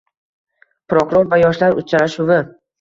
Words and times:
Prokuror 0.93 1.31
va 1.35 1.41
yoshlar 1.43 1.81
uchrashuvi 1.85 2.43